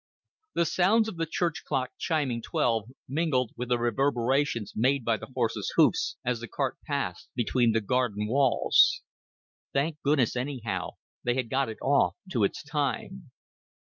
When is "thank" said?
9.73-10.01